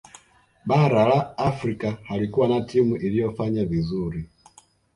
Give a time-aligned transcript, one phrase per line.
[0.65, 4.25] bara la afrika halikuwa na timu iliyofanya vizuri